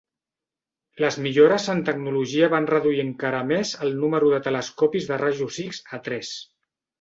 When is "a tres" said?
5.99-6.35